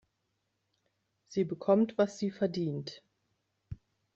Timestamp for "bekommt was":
1.43-2.17